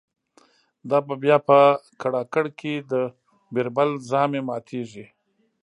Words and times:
دا 0.89 0.97
به 1.07 1.15
بیا 1.23 1.37
په 1.47 1.59
کړاکړ 2.01 2.45
کی 2.59 2.73
د« 2.91 2.93
بیربل» 3.53 3.89
ژامی 4.09 4.41
ماتیږی 4.47 5.05